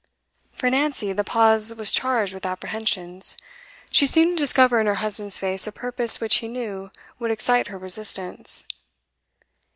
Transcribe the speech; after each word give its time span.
For 0.51 0.67
Nancy, 0.71 1.13
the 1.13 1.23
pause 1.23 1.75
was 1.75 1.91
charged 1.91 2.33
with 2.33 2.43
apprehensions. 2.43 3.37
She 3.91 4.07
seemed 4.07 4.35
to 4.35 4.43
discover 4.43 4.79
in 4.79 4.87
her 4.87 4.95
husband's 4.95 5.37
face 5.37 5.67
a 5.67 5.71
purpose 5.71 6.19
which 6.19 6.37
he 6.37 6.47
knew 6.47 6.89
would 7.19 7.29
excite 7.29 7.67
her 7.67 7.77
resistance. 7.77 8.63